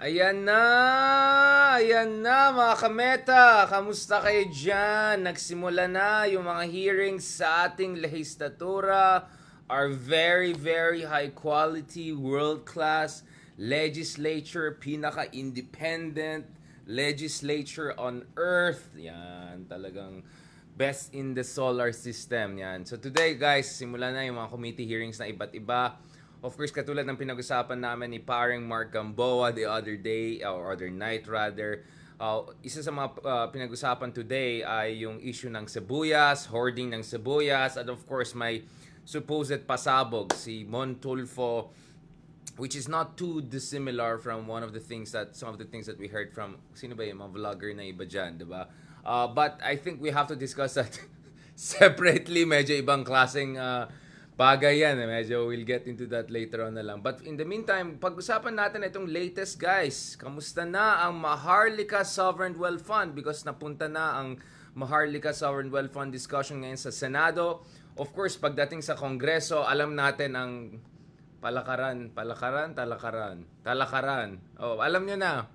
[0.00, 1.76] Ayan na!
[1.76, 3.68] Ayan na mga kameta!
[3.68, 5.28] Kamusta kayo dyan?
[5.28, 9.28] Nagsimula na yung mga hearings sa ating legislatura.
[9.68, 13.28] Our very, very high quality, world-class
[13.60, 16.48] legislature, pinaka-independent
[16.88, 18.88] legislature on earth.
[18.96, 20.24] Yan, talagang
[20.80, 22.56] best in the solar system.
[22.56, 22.88] Yan.
[22.88, 26.00] So today guys, simula na yung mga committee hearings na iba't iba.
[26.40, 30.88] Of course, katulad ng pinag-usapan namin ni paring Mark Gamboa the other day, or other
[30.88, 31.84] night rather,
[32.16, 37.76] uh, isa sa mga uh, pinag-usapan today ay yung issue ng sibuyas, hoarding ng sibuyas,
[37.76, 38.64] and of course, may
[39.04, 41.76] supposed pasabog, si Montulfo,
[42.56, 45.84] which is not too dissimilar from one of the things that, some of the things
[45.84, 48.64] that we heard from, sino ba yung mga vlogger na iba dyan, di ba?
[49.04, 50.96] Uh, but I think we have to discuss that
[51.52, 53.92] separately, medyo ibang klaseng uh,
[54.38, 55.00] bagay yan.
[55.00, 55.08] Eh.
[55.08, 57.02] Medyo we'll get into that later on na lang.
[57.02, 60.14] But in the meantime, pag-usapan natin itong latest guys.
[60.18, 63.14] Kamusta na ang Maharlika Sovereign Wealth Fund?
[63.16, 64.38] Because napunta na ang
[64.74, 67.66] Maharlika Sovereign Wealth Fund discussion ngayon sa Senado.
[67.98, 70.52] Of course, pagdating sa Kongreso, alam natin ang
[71.42, 74.30] palakaran, palakaran, talakaran, talakaran.
[74.60, 75.48] Oh, alam niyo na.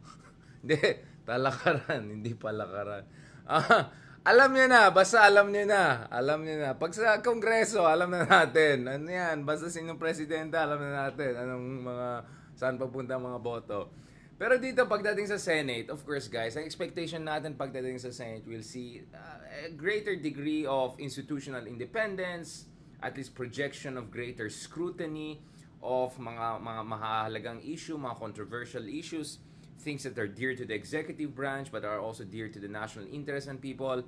[0.62, 0.78] Hindi,
[1.26, 3.04] talakaran, hindi palakaran.
[3.46, 3.90] Ah,
[4.22, 6.06] alam niyo na, basta alam niyo na.
[6.06, 6.78] Alam niyo na.
[6.78, 8.86] Pag sa kongreso, alam na natin.
[8.86, 9.42] Ano yan?
[9.42, 11.34] Basta sinong presidente, alam na natin.
[11.34, 12.08] Anong mga,
[12.54, 13.90] saan papunta mga boto.
[14.38, 18.66] Pero dito, pagdating sa Senate, of course guys, ang expectation natin pagdating sa Senate, we'll
[18.66, 22.66] see uh, a greater degree of institutional independence,
[23.02, 25.42] at least projection of greater scrutiny
[25.82, 29.42] of mga mga mahalagang issue, mga controversial issues
[29.82, 33.06] things that are dear to the executive branch but are also dear to the national
[33.10, 34.04] interest and people.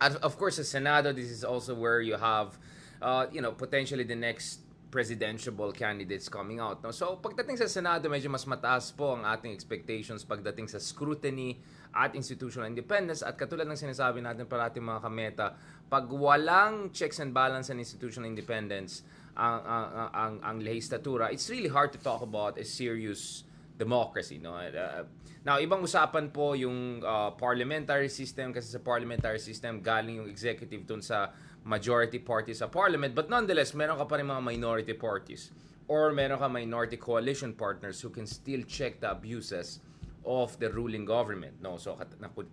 [0.00, 2.58] And of course, the Senado, this is also where you have,
[3.00, 4.60] uh, you know, potentially the next
[4.92, 6.84] presidential candidates coming out.
[6.84, 6.92] No?
[6.92, 11.64] So, pagdating sa Senado, medyo mas mataas po ang ating expectations pagdating sa scrutiny
[11.96, 13.24] at institutional independence.
[13.24, 15.56] At katulad ng sinasabi natin parati mga kameta,
[15.88, 19.00] pag walang checks and balance and institutional independence
[19.32, 23.48] ang, ang, ang, ang, legislatura, it's really hard to talk about a serious
[23.82, 24.54] democracy no?
[24.54, 25.02] Uh,
[25.42, 30.86] now ibang usapan po yung uh, parliamentary system kasi sa parliamentary system galing yung executive
[30.86, 31.34] dun sa
[31.66, 33.10] majority party sa parliament.
[33.18, 35.50] But nonetheless meron ka pa rin mga minority parties
[35.90, 39.82] or meron ka minority coalition partners who can still check the abuses
[40.22, 41.74] of the ruling government no?
[41.82, 41.98] So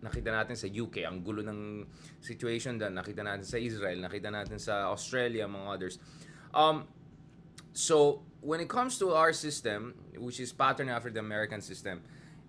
[0.02, 1.86] nakita natin sa UK ang gulo ng
[2.18, 6.02] situation doon nakita natin sa Israel nakita natin sa Australia among others.
[6.50, 6.90] Um
[7.70, 12.02] so when it comes to our system, which is patterned after the American system,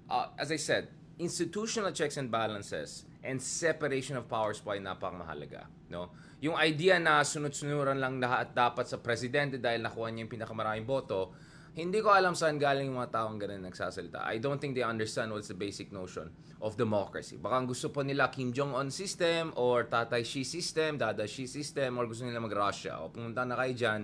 [0.09, 5.69] uh, as I said, institutional checks and balances and separation of powers po ay napakamahalaga.
[5.93, 6.09] No?
[6.41, 11.37] Yung idea na sunod-sunuran lang lahat dapat sa presidente dahil nakuha niya yung pinakamaraming boto,
[11.77, 14.25] hindi ko alam saan galing yung mga taong ganun nagsasalita.
[14.27, 16.33] I don't think they understand what's the basic notion
[16.65, 17.39] of democracy.
[17.39, 22.11] Baka gusto po nila Kim Jong-un system or Tatay Xi system, Dada Xi system, or
[22.11, 22.99] gusto nila mag-Russia.
[23.05, 24.01] O pumunta na kayo dyan,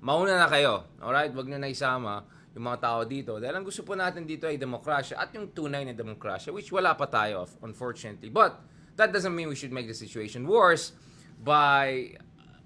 [0.00, 0.88] mauna na kayo.
[1.00, 1.32] Alright?
[1.32, 2.24] Huwag nyo na isama
[2.56, 3.36] yung mga tao dito.
[3.36, 6.96] Dahil ang gusto po natin dito ay demokrasya at yung tunay na demokrasya, which wala
[6.96, 8.32] pa tayo, unfortunately.
[8.32, 8.56] But,
[8.96, 10.92] that doesn't mean we should make the situation worse
[11.44, 12.16] by,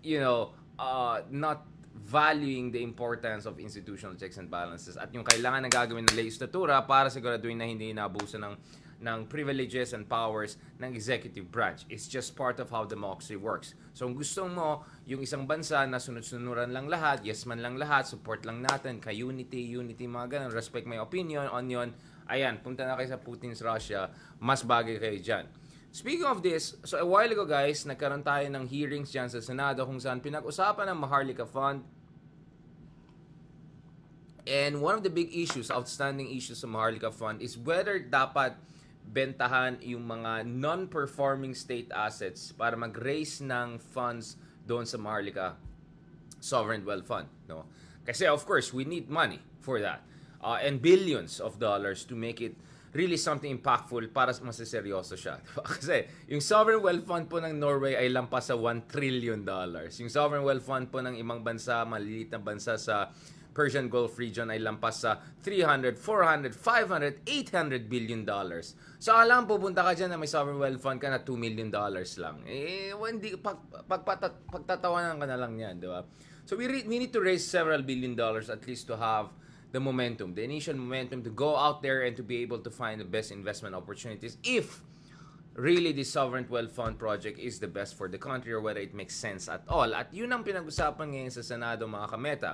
[0.03, 1.67] you know, uh, not
[2.01, 6.81] valuing the importance of institutional checks and balances at yung kailangan na gagawin ng legislatura
[6.87, 8.57] para siguraduhin na hindi inaabuso ng
[9.01, 11.89] ng privileges and powers ng executive branch.
[11.89, 13.73] It's just part of how democracy works.
[13.97, 18.07] So kung gusto mo yung isang bansa na sunod-sunuran lang lahat, yes man lang lahat,
[18.07, 21.89] support lang natin, ka unity, unity mga ganun, respect my opinion on yon,
[22.29, 25.45] ayan, punta na kayo sa Putin's Russia, mas bagay kayo dyan.
[25.91, 29.83] Speaking of this, so a while ago guys, nagkaroon tayo ng hearings dyan sa Senado
[29.83, 31.83] kung saan pinag-usapan ng Maharlika Fund
[34.51, 38.57] And one of the big issues, outstanding issues sa Maharlika Fund is whether dapat
[39.07, 44.39] bentahan yung mga non-performing state assets para mag-raise ng funds
[44.69, 45.59] doon sa Maharlika
[46.39, 47.29] Sovereign Wealth Fund.
[47.51, 47.67] No?
[48.07, 50.07] Kasi of course, we need money for that.
[50.41, 52.57] Uh, and billions of dollars to make it
[52.91, 55.39] really something impactful para masaseryoso siya.
[55.79, 60.01] Kasi yung Sovereign Wealth Fund po ng Norway ay lampas sa 1 trillion dollars.
[60.03, 63.15] Yung Sovereign Wealth Fund po ng ibang bansa, maliliit na bansa sa
[63.51, 68.79] Persian Gulf region ay lampas sa 300, 400, 500, 800 billion dollars.
[69.03, 72.17] So alam pupunta ka dyan na may sovereign wealth fund ka na 2 million dollars
[72.17, 72.43] lang.
[72.47, 76.07] Eh hindi pag, pag, pag, pagtatawanan ka na lang yan, di ba?
[76.47, 79.31] So we, re- we need to raise several billion dollars at least to have
[79.71, 82.99] the momentum, the initial momentum to go out there and to be able to find
[82.99, 84.83] the best investment opportunities if
[85.55, 88.95] really the sovereign wealth fund project is the best for the country or whether it
[88.95, 89.95] makes sense at all.
[89.95, 92.51] At yun ang pinag-usapan ngayon sa Senado mga kameta.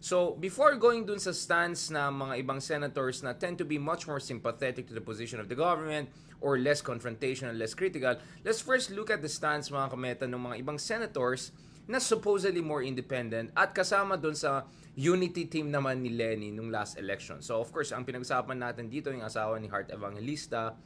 [0.00, 4.06] So, before going dun sa stance na mga ibang senators na tend to be much
[4.06, 8.14] more sympathetic to the position of the government or less confrontational, less critical,
[8.44, 11.50] let's first look at the stance mga kameta ng mga ibang senators
[11.88, 14.66] na supposedly more independent at kasama dun sa
[14.96, 17.40] unity team naman ni Lenny nung last election.
[17.40, 20.76] So, of course, ang pinag-usapan natin dito yung asawa ni Heart Evangelista,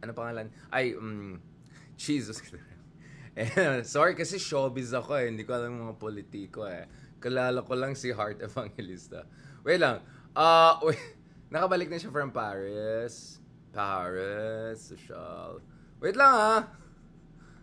[0.00, 0.48] ano pangalan?
[0.72, 1.36] Ay, um,
[2.00, 2.40] Jesus.
[3.94, 5.28] Sorry kasi showbiz ako eh.
[5.28, 6.88] Hindi ko alam mga politiko eh.
[7.20, 9.28] Kalala ko lang si Heart Evangelista.
[9.62, 10.00] Wait lang.
[10.32, 11.20] Uh, wait.
[11.52, 13.38] Nakabalik na siya from Paris.
[13.70, 14.80] Paris.
[14.80, 15.60] Social.
[16.00, 16.60] Wait lang ah.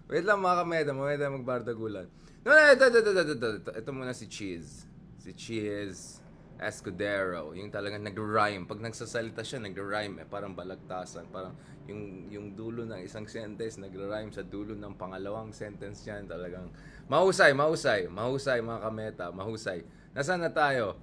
[0.07, 0.91] Wait lang mga kameda.
[0.93, 2.07] Mamaya magbardagulan.
[2.47, 4.87] No, no, ito, ito, ito, ito, ito, ito, muna si Cheese.
[5.19, 6.23] Si Cheese
[6.57, 7.51] Escudero.
[7.51, 8.63] Yung talagang nag-rhyme.
[8.63, 10.27] Pag nagsasalita siya, nag-rhyme eh.
[10.27, 11.27] Parang balagtasan.
[11.27, 11.59] Parang
[11.91, 16.23] yung, yung dulo ng isang sentence, nag-rhyme sa dulo ng pangalawang sentence yan.
[16.23, 16.71] Talagang
[17.09, 18.07] mahusay, mahusay.
[18.07, 19.25] Mahusay mga kameta.
[19.31, 19.83] Mahusay.
[20.15, 20.99] Nasaan na tayo?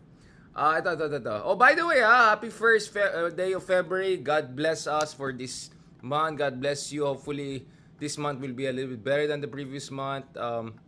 [0.55, 1.37] Ah, ito, ito, ito, ito.
[1.43, 4.17] Oh, by the way, ah, happy first fe- uh, day of February.
[4.21, 6.39] God bless us for this month.
[6.39, 7.03] God bless you.
[7.03, 7.67] Hopefully,
[7.99, 10.31] this month will be a little bit better than the previous month.
[10.39, 10.79] Um,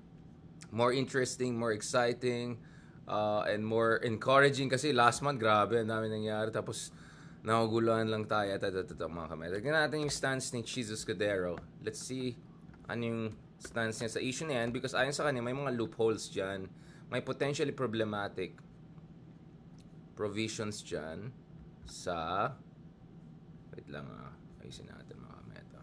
[0.70, 2.62] more interesting, more exciting,
[3.10, 4.70] uh, and more encouraging.
[4.70, 6.54] Kasi last month, grabe, ang dami nangyari.
[6.54, 6.94] Tapos,
[7.42, 8.54] nakaguluhan lang tayo.
[8.54, 9.50] Ito, ito, ito, mga kamay.
[9.50, 11.58] Lagyan natin yung stance ni Jesus Cordero.
[11.82, 12.38] Let's see
[12.86, 13.22] ano yung
[13.60, 14.72] stance niya sa issue na yan.
[14.72, 16.68] Because ayon sa kanya, may mga loopholes dyan.
[17.08, 18.58] May potentially problematic
[20.16, 21.30] provisions dyan
[21.84, 22.50] sa...
[23.76, 24.32] Wait lang ah.
[24.64, 25.80] Ayusin natin mga meta.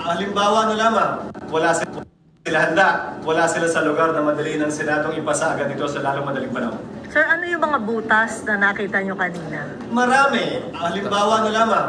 [0.00, 1.12] Halimbawa na lamang,
[1.52, 2.00] wala sila,
[2.40, 2.88] sila handa,
[3.20, 6.80] wala sila sa lugar na madali ng Senadong ipasa agad ito sa lalong madaling panahon.
[7.12, 9.68] Sir, ano yung mga butas na nakita nyo kanina?
[9.92, 11.88] Marami, halimbawa na lamang,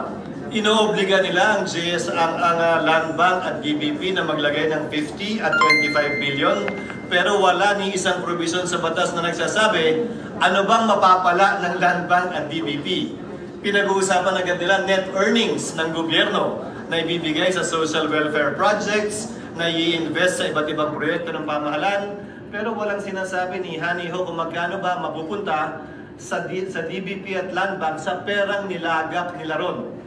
[0.53, 5.41] inoobliga nila ang GS, ang, ang uh, Land Bank at DBP na maglagay ng 50
[5.41, 6.57] at 25 billion
[7.09, 10.05] pero wala ni isang provision sa batas na nagsasabi
[10.37, 13.17] ano bang mapapala ng Land Bank at DBP.
[13.65, 20.41] Pinag-uusapan agad nila net earnings ng gobyerno na ibibigay sa social welfare projects, na i-invest
[20.41, 22.17] sa iba't ibang proyekto ng pamahalaan,
[22.49, 25.85] pero walang sinasabi ni Hani Ho kung magkano ba mapupunta
[26.17, 30.02] sa, D- sa DBP at Land Bank sa perang nilagap nila ron.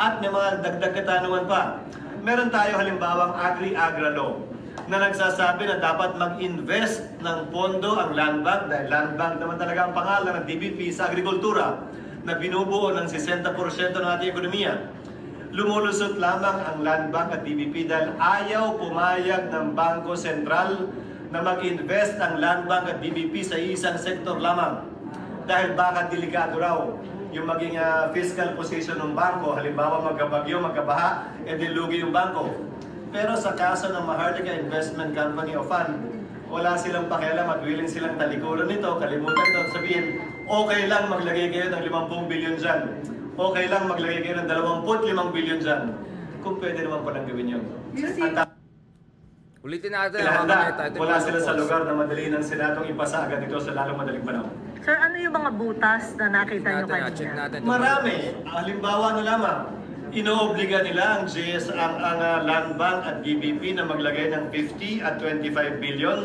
[0.00, 1.76] At may mga dagdag katanungan pa.
[2.24, 4.40] Meron tayo halimbawang Agri-Agra Law
[4.88, 9.84] na nagsasabi na dapat mag-invest ng pondo ang Land Bank dahil Land Bank naman talaga
[9.84, 11.84] ang pangalan ng DBP sa agrikultura
[12.24, 13.44] na binubuo ng 60%
[13.92, 14.88] ng ating ekonomiya.
[15.52, 20.88] Lumulusot lamang ang Land Bank at DBP dahil ayaw pumayag ng Bangko Sentral
[21.28, 24.80] na mag-invest ang Land Bank at DBP sa isang sektor lamang.
[25.44, 26.88] Dahil baka delikado raw
[27.30, 29.54] yung maging ah, fiscal position ng bangko.
[29.54, 32.50] Halimbawa magkabagyo, magkabaha, e di lugi yung bangko.
[33.10, 35.98] Pero sa kaso ng Maharlika Investment Company o Fund,
[36.50, 40.04] wala silang pakialam at willing silang talikuran nito, kalimutan ito at sabihin,
[40.46, 42.80] okay lang maglagay kayo ng 50 billion dyan.
[43.38, 45.82] Okay lang maglagay kayo ng 25 billion dyan.
[46.42, 47.64] Kung pwede naman palang gawin yun.
[48.34, 48.50] At
[49.60, 53.60] Ulitin natin sila mga wala sila sa lugar na madali ng Senadong ipasa agad ito
[53.60, 54.48] sa lalong madaling panahon.
[54.80, 57.42] Sir, ano yung mga butas na nakita nyo Natin, ah, check kanina?
[57.46, 57.58] natin.
[57.68, 58.14] Marami.
[58.48, 59.60] Halimbawa na lamang,
[60.16, 65.04] inoobliga nila ang GS, ang, ang uh, Land Bank at DBP na maglagay ng 50
[65.04, 66.18] at 25 billion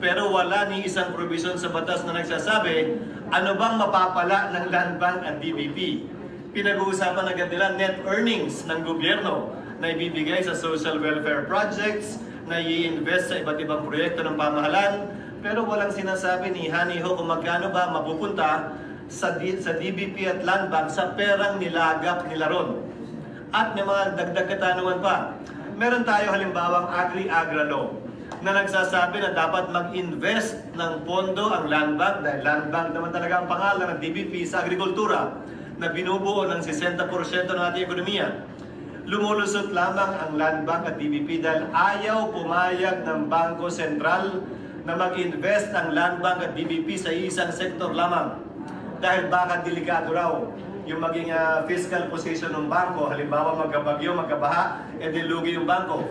[0.00, 2.96] pero wala ni isang provision sa batas na nagsasabi
[3.30, 6.08] ano bang mapapala ng Land Bank at DBP.
[6.50, 12.18] Pinag-uusapan agad nila net earnings ng gobyerno na ibibigay sa social welfare projects,
[12.50, 15.06] na i-invest sa iba't ibang proyekto ng pamahalaan,
[15.40, 18.76] pero walang sinasabi ni Hani Ho kung magkano ba mapupunta
[19.10, 22.84] sa, D- sa DBP at Land Bank sa perang nilagap nila ron.
[23.50, 25.34] At may mga dagdag katanungan pa.
[25.74, 27.98] Meron tayo halimbawang Agri-Agra Law
[28.44, 33.42] na nagsasabi na dapat mag-invest ng pondo ang Land Bank dahil Land Bank naman talaga
[33.42, 35.34] ang pangalan ng DBP sa agrikultura
[35.80, 37.00] na binubuo ng 60%
[37.48, 38.28] ng ating ekonomiya.
[39.08, 44.44] Lumulusot lamang ang Land Bank at DBP dahil ayaw pumayag ng Bangko Sentral
[44.90, 48.42] na mag-invest ang Land Bank at DBP sa isang sektor lamang.
[48.98, 50.34] Dahil baka delikado raw
[50.82, 53.06] yung maging ah, fiscal position ng bangko.
[53.06, 56.02] Halimbawa magkabagyo, magkabaha, e di lugi yung bangko.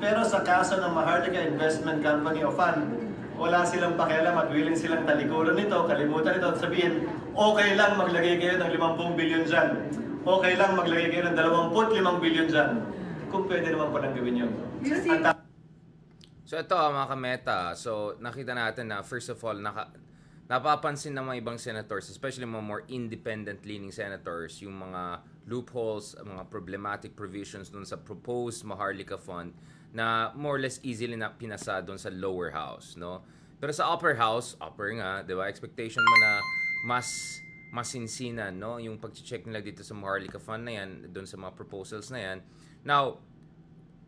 [0.00, 2.96] Pero sa kaso ng Maharlika Investment Company o Fund,
[3.36, 7.04] wala silang pakialam at willing silang talikuran nito, kalimutan ito at sabihin,
[7.36, 9.68] okay lang maglagay kayo ng 50 billion dyan.
[10.24, 12.70] Okay lang maglagay kayo ng 25 billion dyan.
[13.28, 14.52] Kung pwede naman palang gawin yun.
[15.12, 15.43] At
[16.44, 17.58] So ito ah, mga kameta.
[17.72, 19.88] So nakita natin na first of all, naka,
[20.44, 26.44] napapansin ng mga ibang senators, especially mga more independent leaning senators, yung mga loopholes, mga
[26.52, 29.56] problematic provisions dun sa proposed Maharlika Fund
[29.96, 33.24] na more or less easily na pinasa dun sa lower house, no?
[33.56, 35.48] Pero sa upper house, upper nga, 'di ba?
[35.48, 36.32] Expectation mo na
[36.84, 37.40] mas
[37.72, 38.76] masinsinan, no?
[38.76, 42.38] Yung pag-check nila dito sa Maharlika Fund na yan, doon sa mga proposals na yan.
[42.84, 43.18] Now,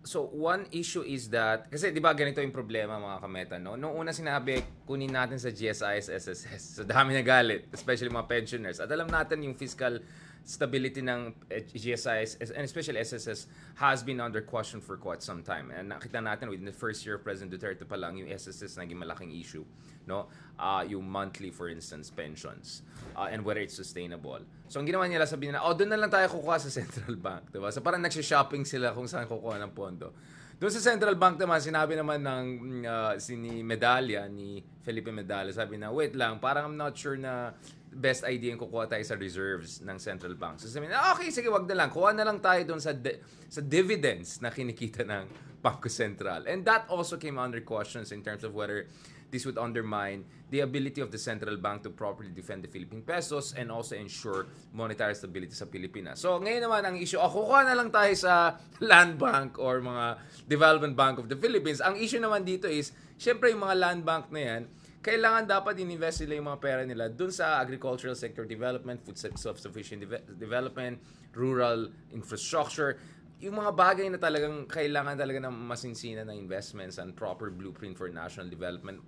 [0.06, 3.75] so one issue is that, kasi di ba ganito yung problema mga kameta, no?
[3.75, 6.62] Noong una sinabi, kunin natin sa GSIS, SSS.
[6.78, 8.78] So dami na galit, especially mga pensioners.
[8.78, 9.98] At alam natin yung fiscal
[10.47, 13.50] stability ng GSIS and especially SSS
[13.83, 15.75] has been under question for quite some time.
[15.75, 18.95] And nakita natin within the first year of President Duterte pa lang yung SSS naging
[18.95, 19.67] malaking issue,
[20.07, 20.31] no?
[20.55, 22.87] Uh, yung monthly for instance pensions
[23.19, 24.38] uh, and whether it's sustainable.
[24.71, 27.50] So ang ginawa nila sabi nila, oh doon na lang tayo kukuha sa central bank,
[27.50, 27.75] 'di ba?
[27.75, 30.15] So parang nagsho-shopping sila kung saan kukuha ng pondo.
[30.57, 32.47] Doon sa Central Bank naman, sinabi naman ng
[32.88, 37.21] uh, si ni Medalla, ni Felipe Medalla, sabi na, wait lang, parang I'm not sure
[37.21, 37.53] na
[37.97, 40.61] best idea yung kukuha tayo sa reserves ng central bank.
[40.61, 41.88] So sabi na, okay, sige, wag na lang.
[41.88, 43.17] Kuha na lang tayo doon sa, di-
[43.49, 45.25] sa dividends na kinikita ng
[45.65, 46.45] Bangko Sentral.
[46.45, 48.87] And that also came under questions in terms of whether
[49.31, 53.55] this would undermine the ability of the central bank to properly defend the Philippine pesos
[53.59, 56.23] and also ensure monetary stability sa Pilipinas.
[56.23, 58.55] So ngayon naman ang issue, oh, kukuha na lang tayo sa
[58.91, 61.83] Land Bank or mga Development Bank of the Philippines.
[61.83, 64.62] Ang issue naman dito is, syempre yung mga land bank na yan,
[65.03, 70.03] kailangan dapat ininvest nila yung mga pera nila dun sa agricultural sector development, food self-sufficient
[70.05, 70.99] de- development,
[71.37, 72.99] rural infrastructure,
[73.37, 78.09] yung mga bagay na talagang kailangan talaga ng masinsina na investments and proper blueprint for
[78.09, 79.05] national development.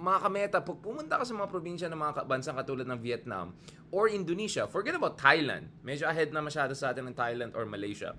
[0.00, 3.54] Mga kameta, pag pumunta ka sa mga probinsya ng mga bansang katulad ng Vietnam
[3.94, 5.70] or Indonesia, forget about Thailand.
[5.86, 8.16] Medyo ahead na masyado sa atin ng Thailand or Malaysia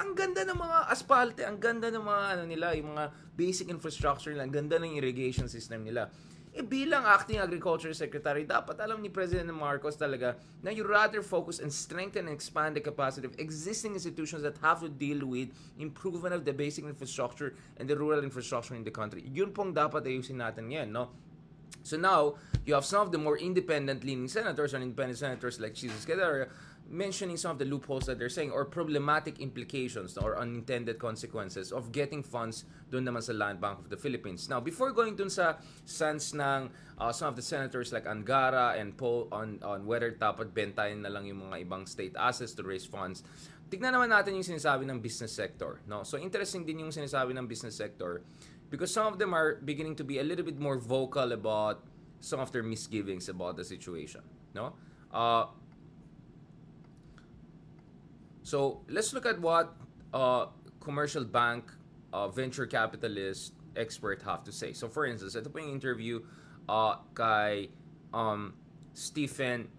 [0.00, 4.32] ang ganda ng mga aspalte, ang ganda ng mga ano nila, yung mga basic infrastructure
[4.32, 6.08] nila, ang ganda ng irrigation system nila.
[6.50, 11.62] Eh bilang acting agriculture secretary, dapat alam ni President Marcos talaga na you rather focus
[11.62, 16.34] and strengthen and expand the capacity of existing institutions that have to deal with improvement
[16.34, 19.22] of the basic infrastructure and the rural infrastructure in the country.
[19.30, 21.12] Yun pong dapat ayusin natin yan, no?
[21.82, 22.34] So now,
[22.66, 26.50] you have some of the more independent leaning senators and independent senators like Jesus Quedera
[26.90, 31.94] mentioning some of the loopholes that they're saying or problematic implications or unintended consequences of
[31.94, 34.50] getting funds doon naman sa Land Bank of the Philippines.
[34.50, 36.66] Now, before going dun sa sense ng
[36.98, 41.14] uh, some of the senators like Angara and Paul on, on whether dapat bentayin na
[41.14, 43.22] lang yung mga ibang state assets to raise funds,
[43.70, 45.78] tignan naman natin yung sinasabi ng business sector.
[45.86, 46.02] No?
[46.02, 48.26] So, interesting din yung sinasabi ng business sector
[48.66, 51.86] because some of them are beginning to be a little bit more vocal about
[52.18, 54.26] some of their misgivings about the situation.
[54.58, 54.74] No?
[55.14, 55.46] Uh,
[58.50, 59.78] So let's look at what
[60.12, 60.50] uh,
[60.82, 61.70] commercial bank
[62.12, 64.74] uh, venture capitalist expert have to say.
[64.74, 66.18] So for instance, ito po yung interview
[66.66, 67.70] uh, kay
[68.10, 68.58] um,
[68.90, 69.70] Stephen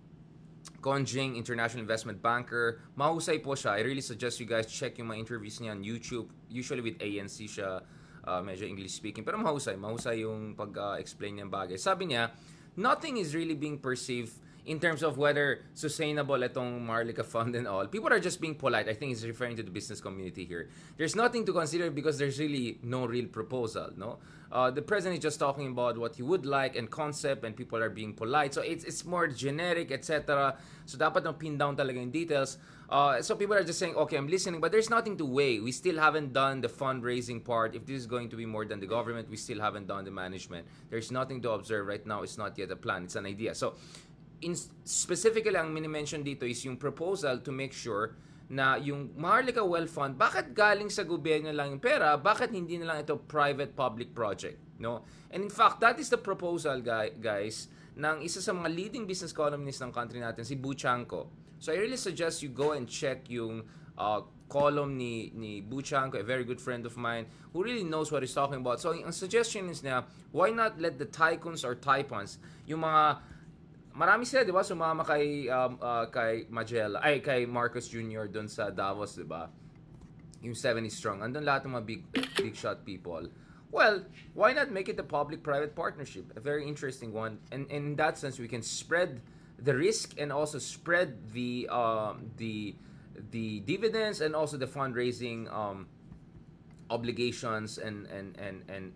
[0.79, 2.79] Conjing, international investment banker.
[2.95, 3.75] Mahusay po siya.
[3.75, 6.31] I really suggest you guys check yung mga interviews niya on YouTube.
[6.47, 7.83] Usually with ANC siya,
[8.23, 9.27] uh, medyo English speaking.
[9.27, 9.75] Pero mahusay.
[9.75, 11.75] Mahusay yung pag-explain uh, niyang bagay.
[11.75, 12.31] Sabi niya,
[12.79, 14.31] nothing is really being perceived
[14.65, 17.87] in terms of whether sustainable itong Marlica Fund and all.
[17.87, 18.87] People are just being polite.
[18.87, 20.69] I think he's referring to the business community here.
[20.97, 24.19] There's nothing to consider because there's really no real proposal, no?
[24.51, 27.81] Uh, the president is just talking about what he would like and concept and people
[27.81, 28.53] are being polite.
[28.53, 30.57] So it's, it's more generic, etc.
[30.85, 32.57] So dapat na pin down talaga yung details.
[32.89, 35.61] Uh, so people are just saying, okay, I'm listening, but there's nothing to weigh.
[35.61, 37.73] We still haven't done the fundraising part.
[37.73, 40.11] If this is going to be more than the government, we still haven't done the
[40.11, 40.67] management.
[40.89, 42.23] There's nothing to observe right now.
[42.23, 43.05] It's not yet a plan.
[43.05, 43.55] It's an idea.
[43.55, 43.75] So
[44.41, 48.17] in specifically ang mini-mention dito is yung proposal to make sure
[48.51, 52.19] na yung Maharlika Well Fund, bakit galing sa gobyerno lang yung pera?
[52.19, 54.59] Bakit hindi na lang ito private-public project?
[54.75, 55.07] No?
[55.31, 59.79] And in fact, that is the proposal, guys, ng isa sa mga leading business columnists
[59.79, 61.31] ng country natin, si Buchanko.
[61.63, 63.63] So I really suggest you go and check yung
[63.95, 64.19] uh,
[64.51, 68.35] column ni, ni Buchanko, a very good friend of mine, who really knows what he's
[68.35, 68.83] talking about.
[68.83, 70.03] So ang suggestion is na,
[70.35, 72.35] why not let the tycoons or typons,
[72.67, 73.23] yung mga
[73.95, 78.27] marami sila, 'di ba, sumama kay um, uh, kay Magella, ay kay Marcos Jr.
[78.27, 79.51] doon sa Davos, 'di ba?
[80.41, 81.21] Yung 70 strong.
[81.21, 82.01] Andun lahat ng mga big
[82.37, 83.29] big shot people.
[83.71, 86.35] Well, why not make it a public-private partnership?
[86.35, 87.39] A very interesting one.
[87.55, 89.23] And, and in that sense, we can spread
[89.55, 92.75] the risk and also spread the um, the
[93.31, 95.87] the dividends and also the fundraising um,
[96.89, 98.91] obligations and and and and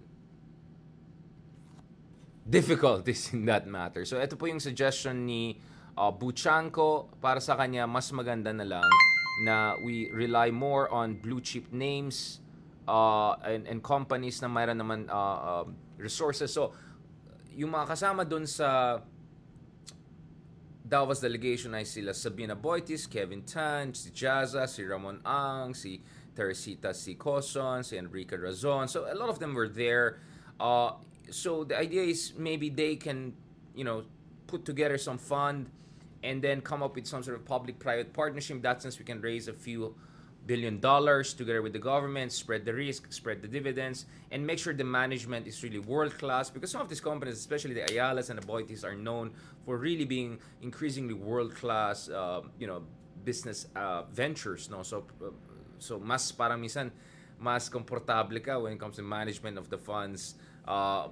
[2.45, 4.05] difficulties in that matter.
[4.05, 5.57] So ito po yung suggestion ni
[5.97, 8.87] uh, Buchanko para sa kanya mas maganda na lang
[9.43, 12.39] na we rely more on blue chip names
[12.87, 15.63] uh, and, and companies na mayroon naman uh, uh,
[15.97, 16.53] resources.
[16.53, 16.71] So
[17.51, 19.01] yung mga kasama doon sa
[20.85, 25.97] Davos delegation ay sila Sabina Boitis, Kevin Tan, si Jaza, si Ramon Ang, si
[26.37, 27.17] Teresita C.
[27.17, 28.85] Coson, si Enrique Razon.
[28.85, 30.21] So a lot of them were there.
[30.61, 30.93] Uh,
[31.31, 33.33] so the idea is maybe they can,
[33.75, 34.03] you know,
[34.47, 35.69] put together some fund
[36.23, 38.57] and then come up with some sort of public-private partnership.
[38.57, 39.95] In that sense, we can raise a few
[40.45, 44.73] billion dollars together with the government, spread the risk, spread the dividends, and make sure
[44.73, 46.49] the management is really world class.
[46.49, 49.31] Because some of these companies, especially the Ayalas and the Boitis, are known
[49.65, 52.83] for really being increasingly world class, uh, you know,
[53.23, 54.69] business uh, ventures.
[54.69, 55.29] No, so uh,
[55.79, 56.91] so mas parang minsan
[57.39, 60.35] mas komportable ka when it comes to management of the funds
[60.67, 61.07] uh,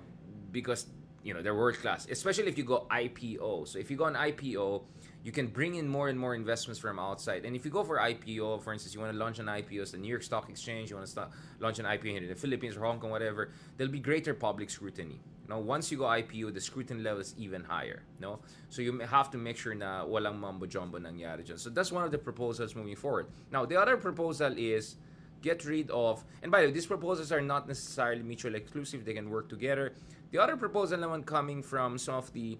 [0.51, 0.87] because
[1.23, 4.13] you know they're world class especially if you go IPO so if you go on
[4.13, 4.83] IPO
[5.23, 7.45] you can bring in more and more investments from outside.
[7.45, 9.97] And if you go for IPO for instance you want to launch an IPO the
[9.97, 11.29] New York Stock Exchange you want to start,
[11.59, 15.19] launch an IPO in the Philippines or Hong Kong whatever there'll be greater public scrutiny.
[15.47, 19.31] No once you go IPO the scrutiny level is even higher no so you have
[19.31, 21.57] to make sure na walang mambo jumbo nangyari dyan.
[21.57, 23.27] so that's one of the proposals moving forward.
[23.51, 24.97] Now the other proposal is
[25.43, 29.13] get rid of and by the way these proposals are not necessarily mutually exclusive they
[29.13, 29.93] can work together.
[30.31, 32.57] The other proposal naman coming from some of the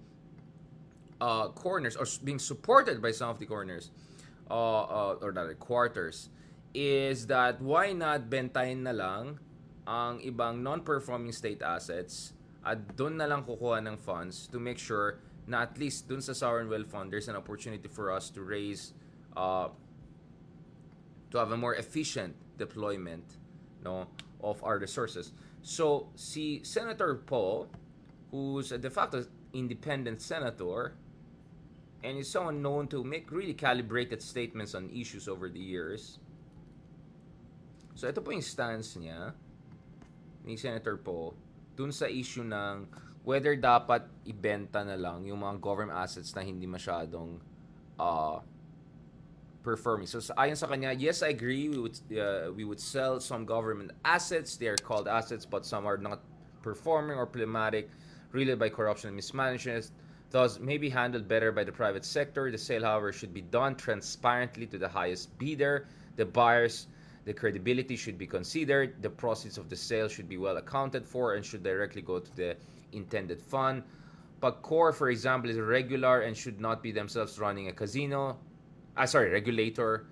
[1.23, 3.89] uh, corners or being supported by some of the corners
[4.51, 6.29] uh, uh, or rather quarters
[6.75, 9.39] is that why not bentayin na lang
[9.87, 12.33] ang ibang non-performing state assets
[12.65, 16.31] at doon na lang kukuha ng funds to make sure na at least doon sa
[16.31, 18.93] sovereign wealth fund there's an opportunity for us to raise
[19.35, 19.67] uh,
[21.31, 23.37] to have a more efficient deployment
[23.83, 24.07] no
[24.43, 25.31] of our resources.
[25.63, 27.71] So si Senator Poe,
[28.31, 30.95] who's a de facto independent senator
[32.03, 36.19] and is someone known to make really calibrated statements on issues over the years.
[37.95, 39.31] So ito po yung stance niya
[40.43, 41.31] ni Senator Poe
[41.79, 42.91] dun sa issue ng
[43.23, 47.39] whether dapat ibenta na lang yung mga government assets na hindi masyadong
[47.95, 48.43] uh,
[49.63, 50.05] performing.
[50.05, 51.69] So sa- ayon sa kanya, yes, I agree.
[51.69, 54.57] We would uh, we would sell some government assets.
[54.57, 56.21] They are called assets, but some are not
[56.61, 57.89] performing or problematic,
[58.31, 59.91] really by corruption and mismanagement.
[60.29, 62.49] Thus, maybe handled better by the private sector.
[62.51, 65.85] The sale, however, should be done transparently to the highest bidder.
[66.15, 66.87] The buyers,
[67.25, 69.01] the credibility should be considered.
[69.01, 72.35] The proceeds of the sale should be well accounted for and should directly go to
[72.35, 72.57] the
[72.91, 73.83] intended fund.
[74.41, 78.37] Pagcor, for example, is regular and should not be themselves running a casino.
[78.95, 80.05] Ah, sorry, regulator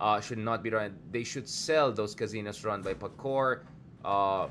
[0.00, 0.96] uh, should not be run.
[1.10, 3.60] They should sell those casinos run by Pagcor.
[4.04, 4.48] Uh,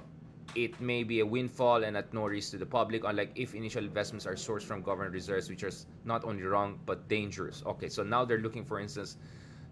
[0.55, 3.83] it may be a windfall and at no risk to the public, unlike if initial
[3.83, 7.63] investments are sourced from government reserves, which is not only wrong but dangerous.
[7.65, 9.17] Okay, so now they're looking, for instance,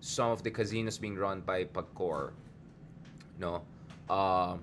[0.01, 2.31] some of the casinos being run by Pagcor.
[3.39, 3.63] No?
[4.09, 4.57] Uh,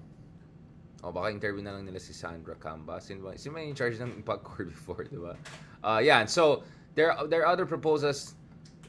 [1.02, 3.00] oh, baka interview na lang nila si Sandra Camba.
[3.00, 3.36] Sino ba?
[3.36, 5.36] Sino ba in charge ng Pagcor before, di ba?
[5.82, 6.62] Uh, yeah, and so
[6.94, 8.34] there, there are other proposals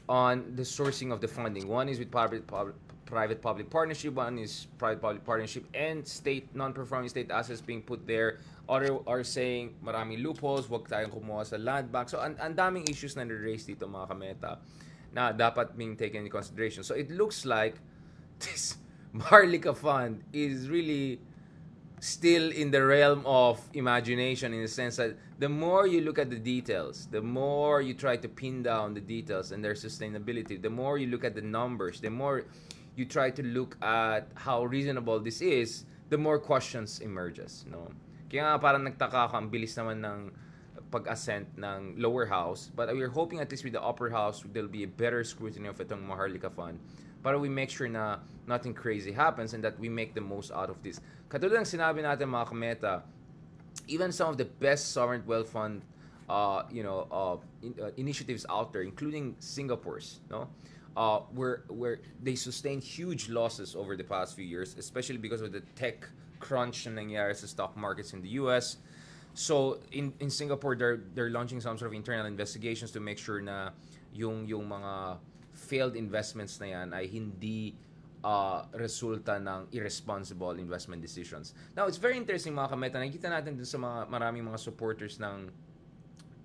[0.08, 1.68] on the sourcing of the funding.
[1.68, 6.48] One is with private public private public partnership, one is private public partnership and state
[6.56, 8.40] non-performing state assets being put there.
[8.68, 12.08] Other are saying maraming loopholes, wag tayong kumuha sa land bank.
[12.08, 14.52] So ang ang daming issues na raise dito mga kameta
[15.12, 16.82] na dapat being taken into consideration.
[16.82, 17.76] So it looks like
[18.44, 18.80] this
[19.14, 21.20] Marlica fund is really
[22.04, 26.28] still in the realm of imagination in the sense that the more you look at
[26.28, 30.68] the details, the more you try to pin down the details and their sustainability, the
[30.68, 32.44] more you look at the numbers, the more
[32.94, 37.88] you try to look at how reasonable this is, the more questions emerges, no?
[38.28, 40.28] Kaya nga parang nagtaka ako, ang bilis naman ng
[40.92, 44.84] pag-ascent ng lower house, but we're hoping at least with the upper house, there'll be
[44.84, 46.76] a better scrutiny of itong Maharlika Fund
[47.24, 50.68] para we make sure na nothing crazy happens and that we make the most out
[50.68, 51.00] of this.
[51.32, 53.02] Katulad ng sinabi natin mga kameta,
[53.88, 55.82] even some of the best sovereign wealth fund
[56.28, 60.48] uh, you know uh, in, uh, initiatives out there including Singapore's no
[60.96, 65.52] uh, where where they sustained huge losses over the past few years especially because of
[65.52, 66.08] the tech
[66.40, 68.78] crunch na nangyari sa stock markets in the US
[69.34, 73.40] so in in Singapore they're they're launching some sort of internal investigations to make sure
[73.40, 73.70] na
[74.12, 75.18] yung yung mga
[75.64, 77.72] failed investments na yan ay hindi
[78.20, 81.56] uh, resulta ng irresponsible investment decisions.
[81.72, 83.00] Now, it's very interesting mga kameta.
[83.00, 85.48] Nakikita natin dun sa mga maraming mga supporters ng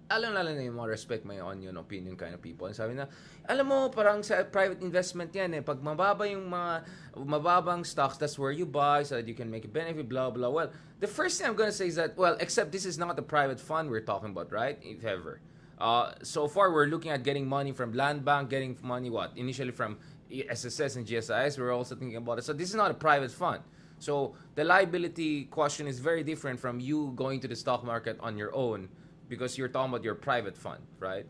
[0.10, 2.66] alam lalo na yung mga respect my onion opinion kind of people.
[2.74, 3.06] Sabi na,
[3.46, 5.62] alam mo, parang sa private investment yan eh.
[5.62, 6.82] Pag mababa yung mga,
[7.14, 10.50] mababang stocks, that's where you buy so that you can make a benefit, blah, blah.
[10.50, 13.26] Well, the first thing I'm gonna say is that, well, except this is not the
[13.26, 14.82] private fund we're talking about, right?
[14.82, 15.46] If ever.
[15.80, 19.32] Uh, so far, we're looking at getting money from Land Bank, getting money, what?
[19.38, 19.98] Initially from
[20.30, 22.44] SSS and GSIS, we're also thinking about it.
[22.44, 23.62] So this is not a private fund.
[23.98, 28.38] So the liability question is very different from you going to the stock market on
[28.38, 28.90] your own
[29.28, 31.26] because you're talking about your private fund, right?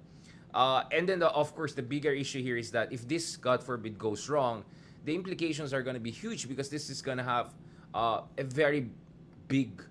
[0.53, 3.63] Uh, and then, the, of course, the bigger issue here is that if this, God
[3.63, 4.63] forbid, goes wrong,
[5.05, 7.53] the implications are going to be huge because this is going to have
[7.93, 8.89] uh, a very
[9.47, 9.83] big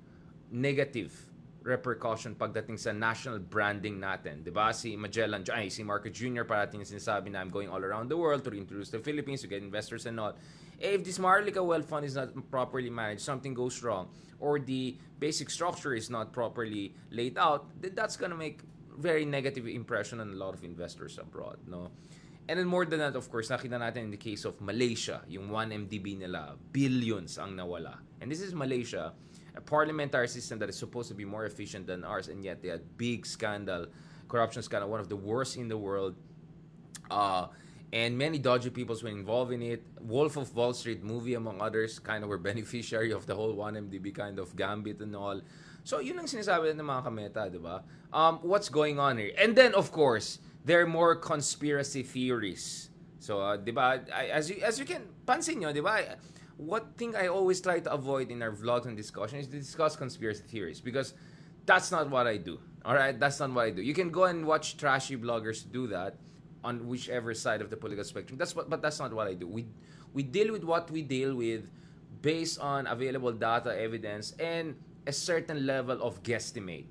[0.50, 1.27] negative
[1.68, 4.40] repercussion pagdating sa national branding natin.
[4.40, 4.72] 'Di ba?
[4.72, 6.48] Si Magellan, ay, si Marco Jr.
[6.48, 9.60] parating sinasabi na I'm going all around the world to reintroduce the Philippines to get
[9.60, 10.32] investors and all.
[10.80, 14.08] Eh, if this Maharlika Wealth Fund is not properly managed, something goes wrong,
[14.40, 18.64] or the basic structure is not properly laid out, then that's gonna make
[18.98, 21.90] very negative impression on a lot of investors abroad, no?
[22.48, 25.52] And then more than that, of course, nakita natin in the case of Malaysia, yung
[25.52, 28.00] 1MDB nila, billions ang nawala.
[28.24, 29.12] And this is Malaysia,
[29.58, 32.68] a parliamentary system that is supposed to be more efficient than ours, and yet they
[32.68, 33.86] had big scandal,
[34.28, 36.14] corruption scandal, one of the worst in the world.
[37.10, 37.48] Uh,
[37.92, 39.82] and many dodgy peoples were involved in it.
[40.00, 44.14] Wolf of Wall Street movie, among others, kind of were beneficiary of the whole 1MDB
[44.14, 45.40] kind of gambit and all.
[45.82, 47.82] So, yun ang sinasabi ng mga kameta, di ba?
[48.12, 49.32] Um, what's going on here?
[49.34, 52.90] And then, of course, there are more conspiracy theories.
[53.18, 55.98] So, uh, di ba, as you, as you can, pansin nyo, di ba,
[56.58, 59.94] what thing I always try to avoid in our vlogs and discussion is to discuss
[59.94, 61.14] conspiracy theories because
[61.64, 62.58] that's not what I do.
[62.84, 63.80] All right, that's not what I do.
[63.80, 66.18] You can go and watch trashy bloggers do that
[66.64, 68.38] on whichever side of the political spectrum.
[68.38, 69.46] That's what, but that's not what I do.
[69.46, 69.66] We
[70.12, 71.70] we deal with what we deal with
[72.22, 74.74] based on available data, evidence, and
[75.06, 76.86] a certain level of guesstimate.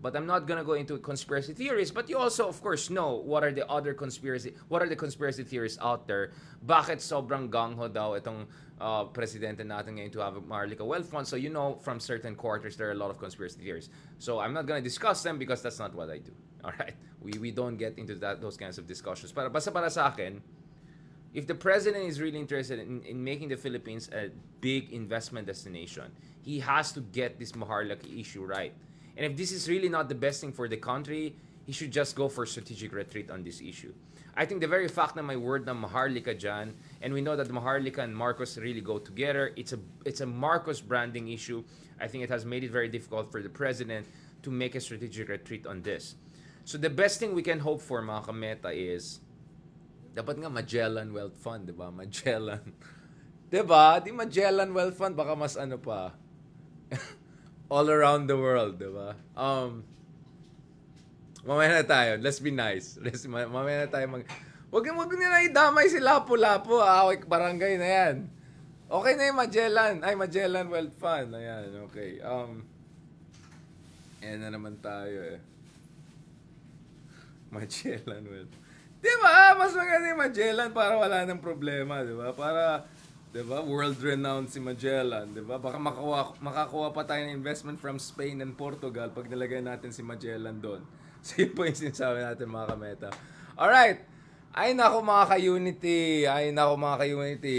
[0.00, 1.90] But I'm not gonna go into conspiracy theories.
[1.90, 5.42] But you also, of course, know what are the other conspiracy, what are the conspiracy
[5.42, 6.30] theories out there?
[6.64, 8.46] Bakit sobrang gangho daw itong
[8.80, 11.26] uh, presidente natin ngayon to have a Wealth Fund?
[11.26, 13.90] So you know from certain quarters there are a lot of conspiracy theories.
[14.18, 16.32] So I'm not gonna discuss them because that's not what I do.
[16.64, 19.30] All right, we we don't get into that those kinds of discussions.
[19.30, 20.42] Para para sa akin,
[21.34, 26.10] if the president is really interested in, in making the Philippines a big investment destination,
[26.42, 28.72] he has to get this Maharlika issue right.
[29.16, 31.34] And if this is really not the best thing for the country,
[31.68, 33.92] he should just go for a strategic retreat on this issue.
[34.32, 36.72] I think the very fact na may word na Maharlika dyan,
[37.04, 40.80] and we know that Maharlika and Marcos really go together, it's a, it's a Marcos
[40.80, 41.62] branding issue.
[42.00, 44.06] I think it has made it very difficult for the president
[44.44, 46.16] to make a strategic retreat on this.
[46.64, 49.20] So the best thing we can hope for, mga kameta, is
[50.16, 51.92] dapat nga Magellan Wealth Fund, 'di ba?
[52.00, 52.64] Magellan.
[53.52, 54.00] 'Di ba?
[54.00, 56.16] Di Magellan Wealth Fund baka mas ano pa.
[57.68, 59.20] All around the world, 'di ba?
[59.36, 59.97] Um
[61.46, 62.18] Mamaya na tayo.
[62.18, 62.98] Let's be nice.
[63.02, 64.24] Let's ma- mamaya na tayo mag
[64.68, 66.76] Wag wag niyo na idamay si Lapu-Lapu.
[66.76, 68.16] Away barangay na 'yan.
[68.88, 69.94] Okay na yung Magellan.
[70.00, 71.32] Ay, Magellan Wealth Fund.
[71.36, 72.20] Ayan, okay.
[72.24, 72.64] Um,
[74.18, 75.40] Ayan na naman tayo eh.
[77.54, 78.54] Magellan Wealth.
[78.98, 79.54] Di ba?
[79.54, 82.34] Mas maganda yung Magellan para wala nang problema, di ba?
[82.34, 82.82] Para,
[83.30, 85.62] di ba, world-renowned si Magellan, di ba?
[85.62, 90.02] Baka makakuha, makakuha pa tayo ng investment from Spain and Portugal pag nilagay natin si
[90.02, 90.82] Magellan doon.
[91.24, 93.08] So yun po yung sinasabi natin mga kameta.
[93.58, 94.04] Alright!
[94.54, 96.24] Ay nako mga ka-unity!
[96.24, 97.58] Ay nako mga ka-unity!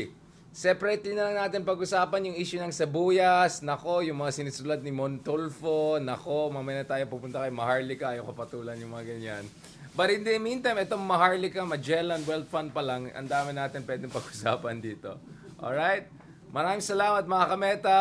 [0.49, 3.61] Separately na lang natin pag-usapan yung issue ng Sabuyas.
[3.61, 6.01] Nako, yung mga sinisulat ni Montolfo.
[6.01, 8.11] Nako, mamaya na tayo pupunta kay Maharlika.
[8.11, 9.45] Ayaw kapatulan yung mga ganyan.
[9.93, 14.09] But in the meantime, itong Maharlika, Magellan Wealth Fund pa lang, ang dami natin pwedeng
[14.09, 15.21] pag-usapan dito.
[15.61, 16.09] Alright?
[16.49, 17.99] Maraming salamat mga kameta,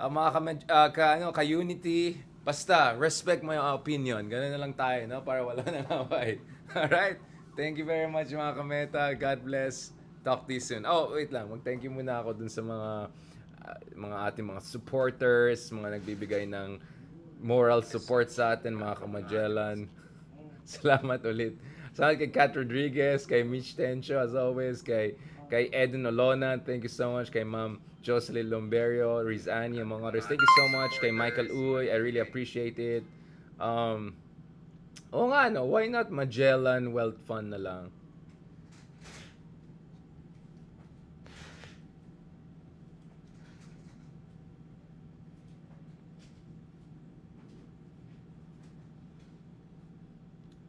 [0.00, 0.40] uh, mga ka,
[0.72, 2.16] uh, ka, ano, ka-unity.
[2.44, 4.28] Basta, respect my opinion.
[4.28, 5.24] Ganun na lang tayo, no?
[5.24, 6.44] Para wala nang away.
[6.76, 7.16] Alright?
[7.56, 9.16] Thank you very much mga kameta.
[9.16, 9.96] God bless.
[10.20, 10.84] Talk to you soon.
[10.84, 11.48] Oh, wait lang.
[11.48, 12.90] Mag-thank you muna ako dun sa mga
[13.64, 16.84] uh, mga ating mga supporters, mga nagbibigay ng
[17.40, 19.88] moral support sa atin, mga kamagellan.
[20.68, 21.56] Salamat ulit.
[21.96, 25.16] Salamat kay Kat Rodriguez, kay Mitch Tencho, as always, kay
[25.48, 30.28] kay Eden Olona, thank you so much, kay Ma'am Jocelyn Lomberio, Riz Annie, among others.
[30.28, 33.02] Thank you so much kay Michael Uy, I really appreciate it.
[33.56, 34.12] Um,
[35.14, 37.86] Oo nga, no, why not Magellan Wealth Fund na lang?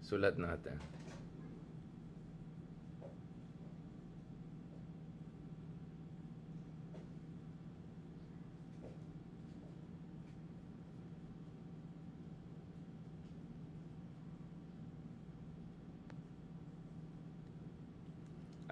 [0.06, 0.78] Sulat natin.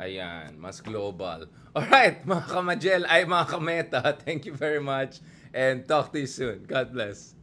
[0.04, 1.48] Ayan, mas global.
[1.72, 5.24] Alright, mga kamajel, ay mga kameta, thank you very much
[5.56, 6.68] and talk to you soon.
[6.68, 7.40] God bless.